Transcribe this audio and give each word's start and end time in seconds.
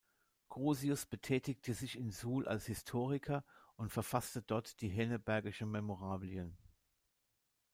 Crusius 0.49 1.05
betätigte 1.05 1.75
sich 1.75 1.95
in 1.95 2.09
Suhl 2.09 2.47
als 2.47 2.65
Historiker 2.65 3.43
und 3.75 3.91
verfasste 3.91 4.41
dort 4.41 4.81
die 4.81 4.89
„Hennebergische 4.89 5.67
Memorabilien“. 5.67 6.57